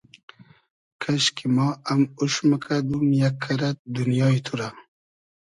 کئشکی 1.01 1.47
ما 1.55 1.67
ام 1.89 2.01
اوش 2.19 2.33
موکئدوم 2.49 3.05
یئگ 3.19 3.35
کئرئد 3.43 3.77
دونیای 3.93 4.39
تو 4.45 4.53
رۂ 4.59 4.67